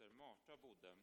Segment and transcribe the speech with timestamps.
[0.00, 0.94] syster Marta bodde.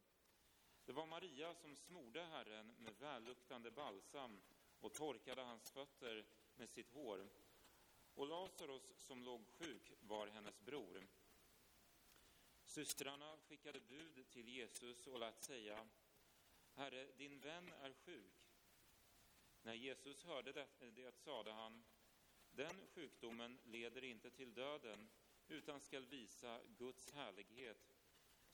[0.86, 4.42] Det var Maria som smorde Herren med välluktande balsam
[4.80, 6.26] och torkade hans fötter
[6.56, 7.30] med sitt hår.
[8.14, 11.08] Och Lazarus, som låg sjuk, var hennes bror.
[12.64, 15.88] Systrarna skickade bud till Jesus och lät säga
[16.74, 18.52] Herre, din vän är sjuk.
[19.62, 21.84] När Jesus hörde det, det sade han
[22.52, 25.10] Den sjukdomen leder inte till döden
[25.48, 27.97] utan skall visa Guds härlighet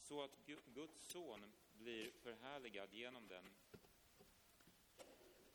[0.04, 3.54] så att Guds son blir förhärligad genom den.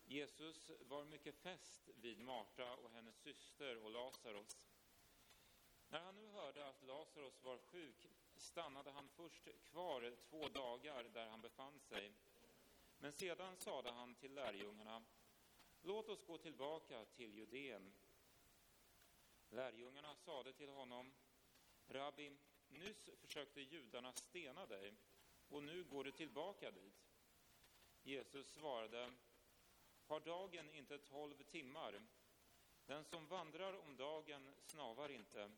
[0.05, 4.67] Jesus var mycket fäst vid Marta och hennes syster och Lazarus.
[5.89, 11.25] När han nu hörde att Lazarus var sjuk stannade han först kvar två dagar där
[11.25, 12.13] han befann sig.
[12.97, 15.03] Men sedan sade han till lärjungarna,
[15.81, 17.93] låt oss gå tillbaka till Judeen.
[19.49, 21.13] Lärjungarna sade till honom,
[21.87, 22.31] Rabbi,
[22.69, 24.93] nyss försökte judarna stena dig
[25.47, 27.09] och nu går du tillbaka dit.
[28.03, 29.11] Jesus svarade,
[30.07, 32.01] har dagen inte tolv timmar?
[32.85, 35.51] Den som vandrar om dagen snavar inte,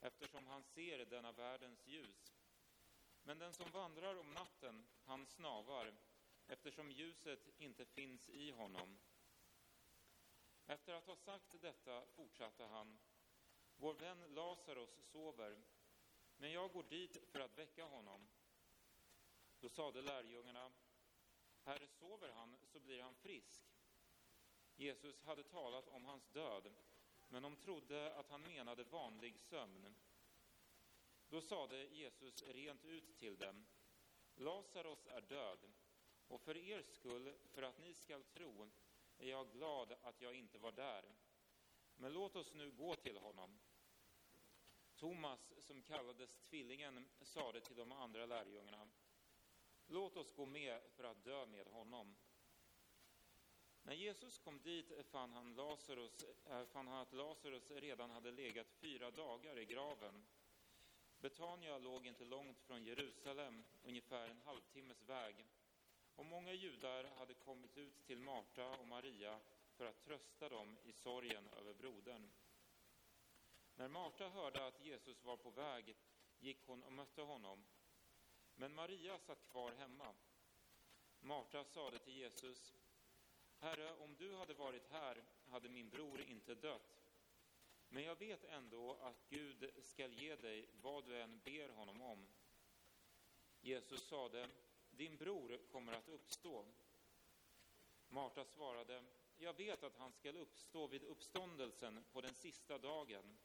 [0.00, 2.32] eftersom han ser denna världens ljus.
[3.22, 5.94] Men den som vandrar om natten, han snavar,
[6.46, 8.98] eftersom ljuset inte finns i honom.
[10.66, 12.98] Efter att ha sagt detta fortsatte han,
[13.76, 15.62] vår vän Lazarus sover,
[16.44, 18.28] men jag går dit för att väcka honom.
[19.60, 20.72] Då sade lärjungarna,
[21.62, 23.64] Herre, sover han så blir han frisk.
[24.76, 26.74] Jesus hade talat om hans död,
[27.28, 29.94] men de trodde att han menade vanlig sömn.
[31.28, 33.66] Då sade Jesus rent ut till dem,
[34.34, 35.72] Lazarus är död,
[36.28, 38.70] och för er skull, för att ni skall tro,
[39.18, 41.04] är jag glad att jag inte var där.
[41.96, 43.58] Men låt oss nu gå till honom.
[45.04, 48.88] Thomas, som kallades Tvillingen, sade till de andra lärjungarna,
[49.86, 52.16] låt oss gå med för att dö med honom.
[53.82, 58.70] När Jesus kom dit fann han, Lazarus, eh, fann han att Lazarus redan hade legat
[58.70, 60.26] fyra dagar i graven.
[61.20, 65.46] Betania låg inte långt från Jerusalem, ungefär en halvtimmes väg.
[66.16, 69.40] Och många judar hade kommit ut till Marta och Maria
[69.76, 72.30] för att trösta dem i sorgen över brodern.
[73.76, 75.96] När Marta hörde att Jesus var på väg
[76.38, 77.64] gick hon och mötte honom.
[78.54, 80.14] Men Maria satt kvar hemma.
[81.20, 82.74] Marta sade till Jesus,
[83.58, 87.04] Herre, om du hade varit här hade min bror inte dött.
[87.88, 92.26] Men jag vet ändå att Gud skall ge dig vad du än ber honom om.
[93.60, 94.48] Jesus sade,
[94.90, 96.64] din bror kommer att uppstå.
[98.08, 99.04] Marta svarade,
[99.36, 103.38] jag vet att han skall uppstå vid uppståndelsen på den sista dagen.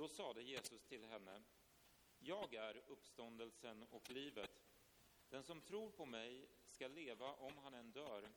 [0.00, 1.42] Då sade Jesus till henne,
[2.18, 4.62] jag är uppståndelsen och livet.
[5.28, 8.32] Den som tror på mig skall leva om han än dör,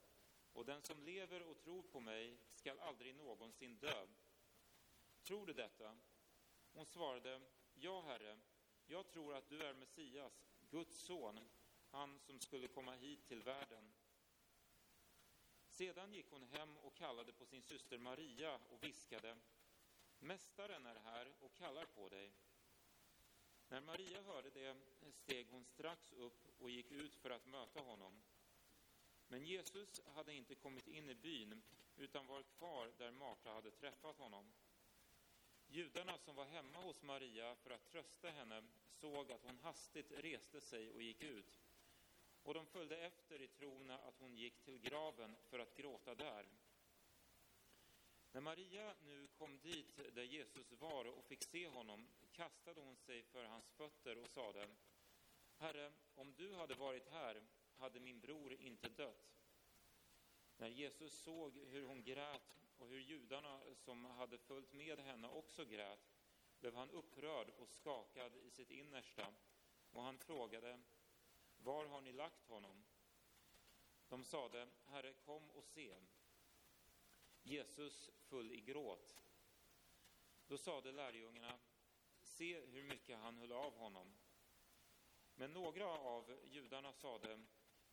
[0.53, 4.07] och den som lever och tror på mig skall aldrig någonsin dö.
[5.21, 5.97] Tror du detta?
[6.73, 7.41] Hon svarade,
[7.73, 8.39] ja, Herre,
[8.85, 11.39] jag tror att du är Messias, Guds son,
[11.89, 13.93] han som skulle komma hit till världen.
[15.67, 19.37] Sedan gick hon hem och kallade på sin syster Maria och viskade,
[20.23, 22.31] Mästaren är här och kallar på dig.
[23.67, 24.75] När Maria hörde det
[25.11, 28.21] steg hon strax upp och gick ut för att möta honom.
[29.27, 31.61] Men Jesus hade inte kommit in i byn,
[31.97, 34.53] utan var kvar där Marta hade träffat honom.
[35.67, 40.61] Judarna som var hemma hos Maria för att trösta henne såg att hon hastigt reste
[40.61, 41.59] sig och gick ut.
[42.43, 46.45] Och de följde efter i tron att hon gick till graven för att gråta där.
[48.33, 53.23] När Maria nu kom dit där Jesus var och fick se honom kastade hon sig
[53.23, 54.69] för hans fötter och sade
[55.57, 57.43] Herre, om du hade varit här
[57.77, 59.39] hade min bror inte dött.
[60.57, 65.65] När Jesus såg hur hon grät och hur judarna som hade följt med henne också
[65.65, 66.13] grät
[66.59, 69.33] blev han upprörd och skakad i sitt innersta
[69.91, 70.79] och han frågade
[71.57, 72.83] Var har ni lagt honom?
[74.07, 75.95] De sade Herre, kom och se.
[77.43, 79.15] Jesus full i gråt.
[80.47, 81.59] Då sade lärjungarna,
[82.21, 84.13] se hur mycket han höll av honom.
[85.35, 87.43] Men några av judarna sade,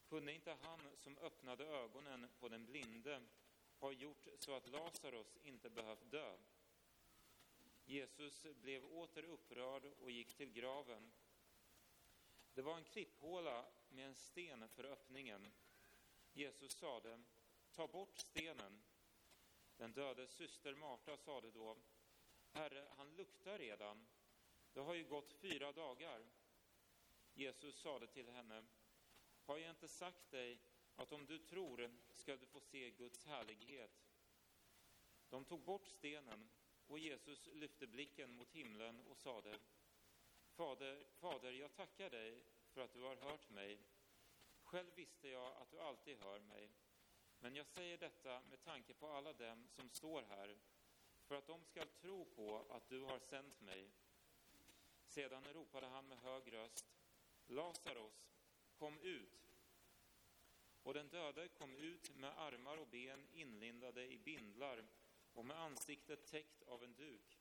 [0.08, 3.22] kunde inte han som öppnade ögonen på den blinde
[3.78, 6.38] ha gjort så att Lazarus inte behövt dö?
[7.84, 11.12] Jesus blev åter upprörd och gick till graven.
[12.54, 15.52] Det var en klipphåla med en sten för öppningen.
[16.32, 17.22] Jesus sade,
[17.72, 18.82] ta bort stenen.
[19.80, 21.76] Den dödes syster Marta sade då,
[22.52, 24.06] Herre, han luktar redan.
[24.72, 26.26] Det har ju gått fyra dagar.
[27.34, 28.64] Jesus sade till henne,
[29.44, 30.60] har jag inte sagt dig
[30.96, 33.90] att om du tror ska du få se Guds härlighet?
[35.28, 36.50] De tog bort stenen
[36.86, 39.58] och Jesus lyfte blicken mot himlen och sade,
[40.50, 43.78] Fader, Fader, jag tackar dig för att du har hört mig.
[44.62, 46.70] Själv visste jag att du alltid hör mig.
[47.40, 50.58] Men jag säger detta med tanke på alla dem som står här,
[51.24, 53.90] för att de skall tro på att du har sänt mig.
[55.06, 56.86] Sedan ropade han med hög röst,
[57.46, 58.32] Lazarus,
[58.74, 59.40] kom ut!
[60.82, 64.84] Och den döde kom ut med armar och ben inlindade i bindlar
[65.32, 67.38] och med ansiktet täckt av en duk.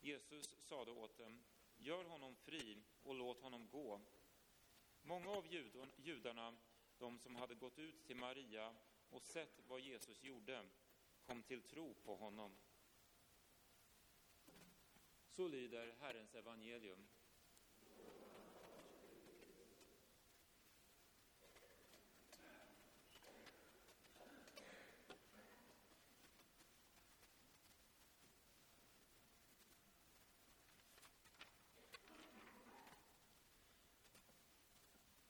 [0.00, 1.44] Jesus sade åt dem,
[1.76, 4.00] gör honom fri och låt honom gå.
[5.02, 5.46] Många av
[5.96, 6.56] judarna,
[6.98, 8.74] de som hade gått ut till Maria
[9.10, 10.68] och sett vad Jesus gjorde,
[11.26, 12.56] kom till tro på honom.
[15.28, 17.06] Så lyder Herrens evangelium.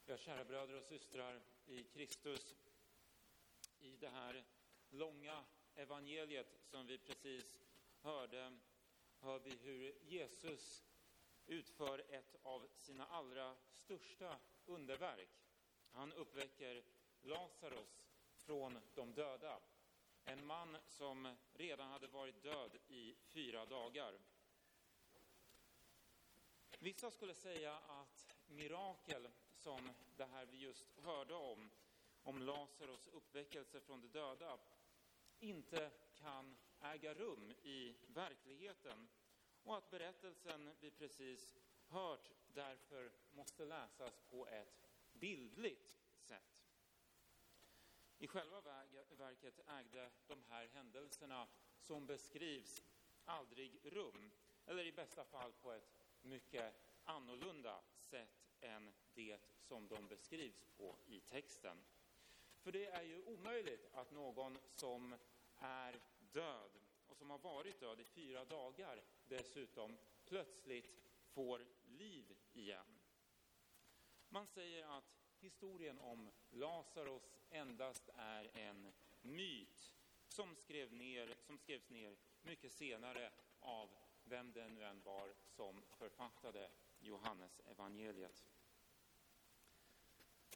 [0.08, 2.56] Ja, kära bröder och systrar i Kristus,
[3.78, 4.44] i det här
[4.90, 7.58] långa evangeliet som vi precis
[8.00, 8.58] hörde,
[9.20, 10.84] hör vi hur Jesus
[11.46, 15.28] utför ett av sina allra största underverk.
[15.92, 16.84] Han uppväcker
[17.22, 18.02] Lazarus
[18.36, 19.60] från de döda.
[20.24, 24.18] En man som redan hade varit död i fyra dagar.
[26.78, 29.28] Vissa skulle säga att mirakel
[29.66, 31.70] som det här vi just hörde om,
[32.22, 34.58] om Lazarus uppväckelse från de döda,
[35.38, 39.08] inte kan äga rum i verkligheten
[39.62, 41.56] och att berättelsen vi precis
[41.88, 46.64] hört därför måste läsas på ett bildligt sätt.
[48.18, 48.60] I själva
[49.10, 51.48] verket ägde de här händelserna
[51.80, 52.82] som beskrivs
[53.24, 54.30] aldrig rum,
[54.66, 55.90] eller i bästa fall på ett
[56.22, 56.74] mycket
[57.04, 61.84] annorlunda sätt än det som de beskrivs på i texten.
[62.62, 65.16] För det är ju omöjligt att någon som
[65.58, 66.00] är
[66.32, 66.70] död
[67.06, 73.00] och som har varit död i fyra dagar dessutom plötsligt får liv igen.
[74.28, 78.92] Man säger att historien om Lazarus endast är en
[79.22, 79.92] myt
[80.28, 83.90] som, skrev ner, som skrevs ner mycket senare av
[84.24, 86.70] vem det nu än var som författade
[87.00, 88.44] Johannes evangeliet.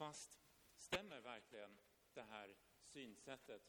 [0.01, 0.39] Fast
[0.75, 1.77] stämmer verkligen
[2.13, 3.61] det här synsättet?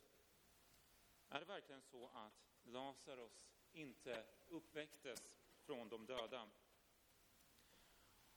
[1.28, 6.50] Är det verkligen så att Lazarus inte uppväcktes från de döda?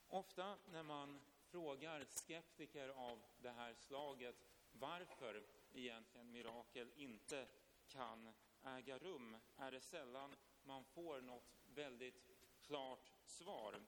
[0.07, 4.35] Ofta när man frågar skeptiker av det här slaget
[4.71, 7.47] varför egentligen mirakel inte
[7.87, 8.33] kan
[8.63, 12.31] äga rum är det sällan man får något väldigt
[12.61, 13.81] klart svar.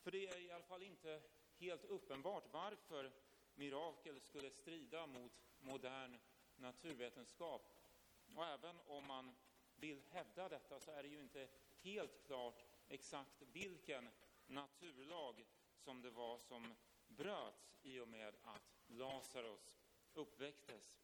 [0.00, 1.22] För det är i alla fall inte
[1.58, 3.12] helt uppenbart varför
[3.54, 6.18] mirakel skulle strida mot modern
[6.56, 7.62] naturvetenskap.
[8.36, 9.36] Och även om man
[9.76, 11.48] vill hävda detta så är det ju inte
[11.80, 14.08] helt klart exakt vilken
[14.46, 15.46] naturlag
[15.76, 16.74] som det var som
[17.08, 19.78] bröts i och med att Lazarus
[20.14, 20.98] uppväcktes.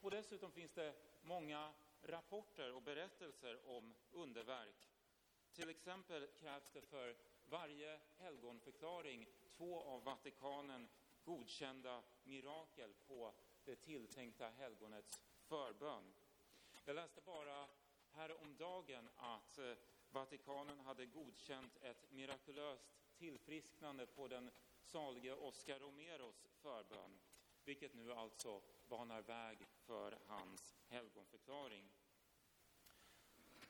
[0.00, 1.72] Och dessutom finns det många
[2.02, 4.90] rapporter och berättelser om underverk.
[5.52, 7.16] Till exempel krävs det för
[7.50, 10.88] varje helgonförklaring två av Vatikanen
[11.24, 13.32] godkända mirakel på
[13.64, 16.14] det tilltänkta helgonets förbön.
[16.84, 17.68] Jag läste bara
[18.12, 19.74] häromdagen att eh,
[20.10, 24.50] Vatikanen hade godkänt ett mirakulöst tillfrisknande på den
[24.82, 27.18] salige Oscar Romeros förbön,
[27.64, 31.90] vilket nu alltså banar väg för hans helgonförklaring.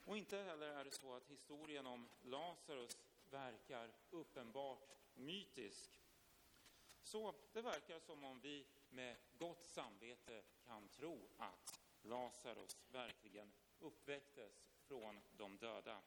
[0.07, 2.99] Och inte heller är det så att historien om Lazarus
[3.35, 6.01] verkar uppenbart mytisk.
[7.03, 14.65] Så det verkar som om vi med gott samvete kan tro att Lazarus verkligen uppväcktes
[14.87, 16.03] från de döda.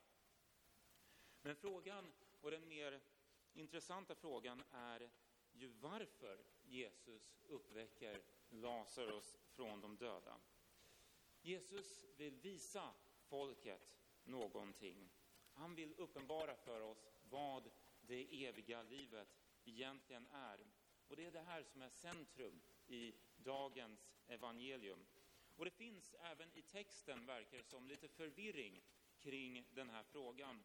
[1.41, 3.01] Men frågan, och den mer
[3.53, 5.10] intressanta frågan, är
[5.51, 10.39] ju varför Jesus uppväcker Lazarus från de döda.
[11.41, 12.93] Jesus vill visa
[13.27, 15.10] folket någonting.
[15.53, 17.69] Han vill uppenbara för oss vad
[18.01, 19.27] det eviga livet
[19.65, 20.60] egentligen är.
[21.07, 25.05] Och det är det här som är centrum i dagens evangelium.
[25.55, 28.81] Och det finns även i texten, verkar som, lite förvirring
[29.19, 30.63] kring den här frågan.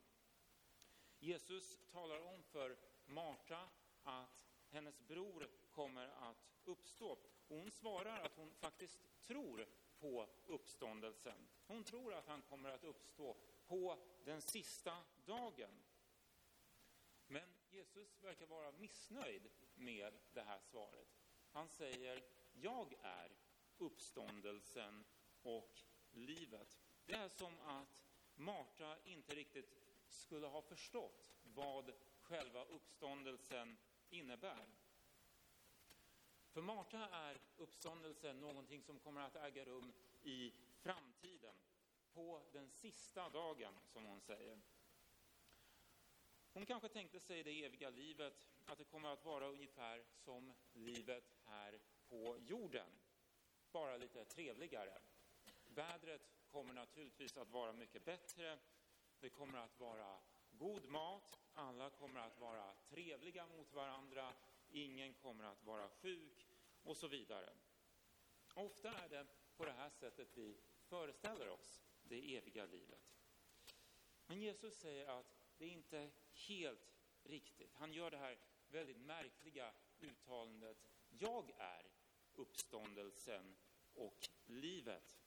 [1.18, 2.76] Jesus talar om för
[3.06, 3.68] Marta
[4.02, 7.18] att hennes bror kommer att uppstå.
[7.48, 9.66] Hon svarar att hon faktiskt tror
[9.98, 11.48] på uppståndelsen.
[11.66, 15.82] Hon tror att han kommer att uppstå på den sista dagen.
[17.32, 21.08] Men Jesus verkar vara missnöjd med det här svaret.
[21.50, 22.22] Han säger,
[22.52, 23.30] jag är
[23.78, 25.04] uppståndelsen
[25.42, 26.80] och livet.
[27.06, 33.76] Det är som att Marta inte riktigt skulle ha förstått vad själva uppståndelsen
[34.10, 34.66] innebär.
[36.50, 41.54] För Marta är uppståndelsen någonting som kommer att äga rum i framtiden,
[42.12, 44.60] på den sista dagen, som hon säger.
[46.52, 51.36] Hon kanske tänkte sig det eviga livet, att det kommer att vara ungefär som livet
[51.44, 52.90] här på jorden,
[53.72, 54.98] bara lite trevligare.
[55.66, 58.58] Vädret kommer naturligtvis att vara mycket bättre,
[59.20, 64.32] det kommer att vara god mat, alla kommer att vara trevliga mot varandra,
[64.70, 66.48] ingen kommer att vara sjuk
[66.82, 67.52] och så vidare.
[68.54, 73.18] Ofta är det på det här sättet vi föreställer oss det eviga livet.
[74.26, 76.88] Men Jesus säger att det inte helt
[77.22, 77.74] riktigt.
[77.74, 78.38] Han gör det här
[78.70, 80.76] väldigt märkliga uttalandet.
[81.08, 81.90] Jag är
[82.34, 83.56] uppståndelsen
[83.94, 85.18] och livet.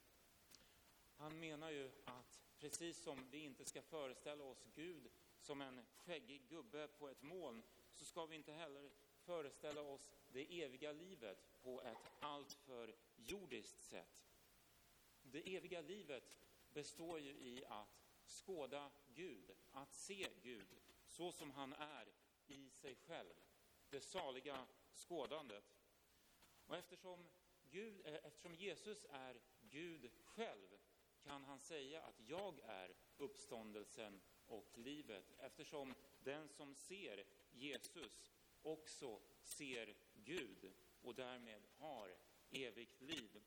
[1.16, 5.10] Han menar ju att precis som vi inte ska föreställa oss Gud
[5.40, 10.62] som en skäggig gubbe på ett moln så ska vi inte heller föreställa oss det
[10.62, 14.26] eviga livet på ett alltför jordiskt sätt.
[15.22, 16.38] Det eviga livet
[16.72, 20.66] består ju i att skåda Gud, att se Gud
[21.16, 22.12] så som han är
[22.46, 23.34] i sig själv.
[23.88, 25.64] Det saliga skådandet.
[26.66, 27.28] Och eftersom,
[27.70, 30.78] Gud, eh, eftersom Jesus är Gud själv
[31.22, 38.32] kan han säga att jag är uppståndelsen och livet eftersom den som ser Jesus
[38.62, 42.16] också ser Gud och därmed har
[42.50, 43.44] evigt liv.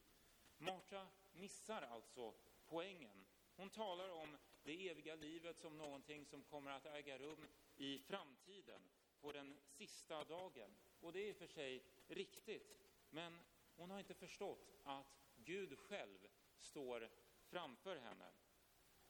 [0.57, 2.33] Marta missar alltså
[2.65, 3.25] poängen.
[3.55, 4.37] Hon talar om
[4.69, 8.81] det eviga livet som någonting som kommer att äga rum i framtiden,
[9.21, 10.75] på den sista dagen.
[10.99, 12.77] Och det är i och för sig riktigt,
[13.09, 13.39] men
[13.75, 16.27] hon har inte förstått att Gud själv
[16.59, 17.09] står
[17.43, 18.31] framför henne.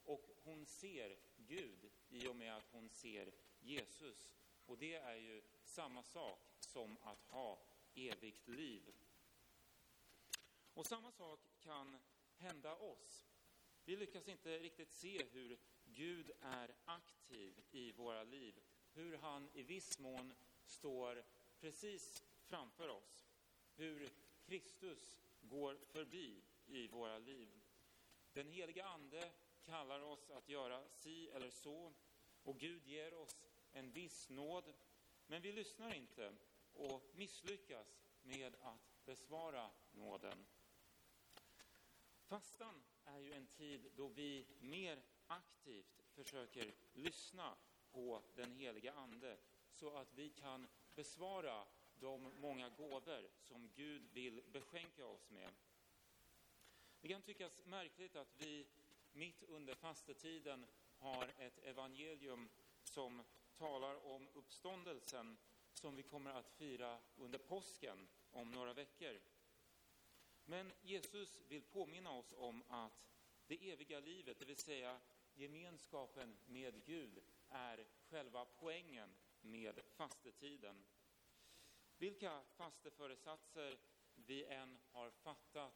[0.03, 4.35] Och hon ser Gud i och med att hon ser Jesus.
[4.65, 8.93] Och det är ju samma sak som att ha evigt liv.
[10.73, 11.99] Och samma sak kan
[12.37, 13.28] hända oss.
[13.89, 18.59] Vi lyckas inte riktigt se hur Gud är aktiv i våra liv,
[18.93, 20.33] hur han i viss mån
[20.65, 21.23] står
[21.59, 23.29] precis framför oss,
[23.75, 24.09] hur
[24.45, 27.49] Kristus går förbi i våra liv.
[28.33, 29.31] Den heliga Ande
[29.65, 31.93] kallar oss att göra si eller så
[32.43, 34.73] och Gud ger oss en viss nåd,
[35.27, 36.35] men vi lyssnar inte
[36.73, 40.45] och misslyckas med att besvara nåden.
[42.27, 42.83] Fastan
[43.15, 47.55] är ju en tid då vi mer aktivt försöker lyssna
[47.91, 49.37] på den heliga Ande
[49.73, 51.65] så att vi kan besvara
[51.99, 55.49] de många gåvor som Gud vill beskänka oss med.
[57.01, 58.67] Det kan tyckas märkligt att vi
[59.11, 60.65] mitt under fastetiden
[60.97, 62.49] har ett evangelium
[62.83, 63.23] som
[63.57, 65.37] talar om uppståndelsen
[65.73, 69.19] som vi kommer att fira under påsken om några veckor.
[70.49, 73.09] Men Jesus vill påminna oss om att
[73.47, 74.99] det eviga livet, det vill säga
[75.33, 79.09] gemenskapen med Gud, är själva poängen
[79.41, 80.85] med fastetiden.
[81.97, 83.77] Vilka fasteföresatser
[84.15, 85.73] vi än har fattat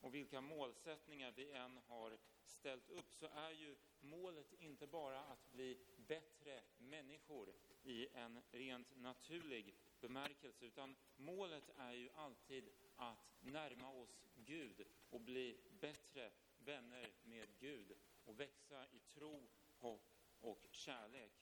[0.00, 5.52] och vilka målsättningar vi än har ställt upp så är ju målet inte bara att
[5.52, 12.68] bli bättre människor i en rent naturlig bemärkelse utan målet är ju alltid
[13.00, 17.92] att närma oss Gud och bli bättre vänner med Gud
[18.24, 21.32] och växa i tro, hopp och kärlek.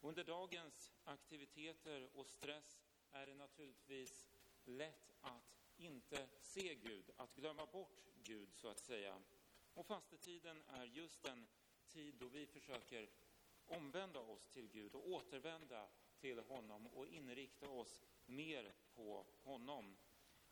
[0.00, 4.28] Under dagens aktiviteter och stress är det naturligtvis
[4.64, 9.22] lätt att inte se Gud, att glömma bort Gud så att säga.
[9.74, 11.46] Och fastetiden är just den
[11.88, 13.10] tid då vi försöker
[13.66, 15.88] omvända oss till Gud och återvända
[16.20, 19.96] till honom och inrikta oss mer på honom.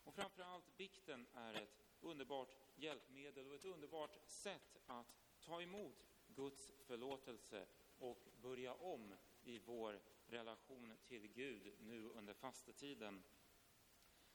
[0.05, 6.73] Och framförallt bikten är ett underbart hjälpmedel och ett underbart sätt att ta emot Guds
[6.87, 7.67] förlåtelse
[7.99, 13.23] och börja om i vår relation till Gud nu under fastetiden.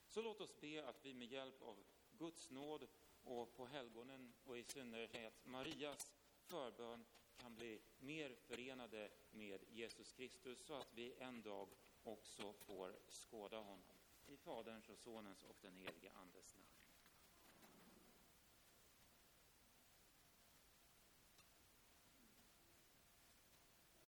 [0.07, 1.83] Så låt oss be att vi med hjälp av
[2.17, 2.88] Guds nåd
[3.23, 6.12] och på helgonen och i synnerhet Marias
[6.43, 7.05] förbön
[7.38, 11.69] kan bli mer förenade med Jesus Kristus så att vi en dag
[12.03, 14.00] också får skåda honom.
[14.25, 16.82] I Faderns och Sonens och den helige Andes namn.